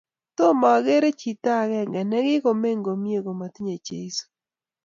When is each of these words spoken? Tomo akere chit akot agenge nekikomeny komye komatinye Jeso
Tomo 0.37 0.67
akere 0.75 1.09
chit 1.19 1.43
akot 1.57 1.61
agenge 1.63 2.01
nekikomeny 2.03 2.79
komye 2.85 3.17
komatinye 3.25 3.75
Jeso 3.85 4.25